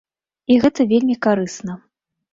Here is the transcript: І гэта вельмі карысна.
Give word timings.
І 0.53 0.57
гэта 0.63 0.87
вельмі 0.93 1.15
карысна. 1.27 1.73